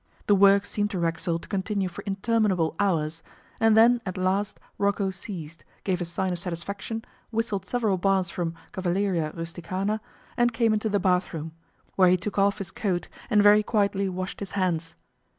[0.25, 3.21] The work seemed to Racksole to continue for interminable hours,
[3.59, 8.55] and then at last Rocco ceased, gave a sign of satisfaction, whistled several bars from
[8.71, 9.99] 'Cavalleria Rusticana',
[10.37, 11.51] and came into the bath room,
[11.97, 14.95] where he took off his coat, and very quietly washed his hands.